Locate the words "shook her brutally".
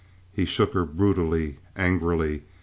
0.45-1.59